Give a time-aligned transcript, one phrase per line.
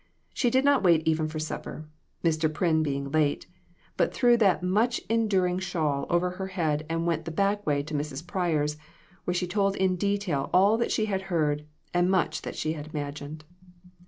[0.33, 1.85] She did not wait even for supper
[2.23, 2.51] Mr.
[2.51, 3.45] Pryn being late
[3.97, 7.93] but threw that much enduring shawl over her head, and went the back way to
[7.93, 8.25] Mrs.
[8.25, 8.77] Pryor's,
[9.25, 12.87] where she told in detail all that she had heard, and much that she had
[12.95, 13.45] imagined.